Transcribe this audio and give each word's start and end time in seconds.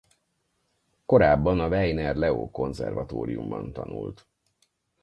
Korábban 1.05 1.59
a 1.59 1.67
Weiner 1.67 2.15
Leó 2.15 2.51
Konzervatóriumban 2.51 3.73
tanult. 3.73 4.27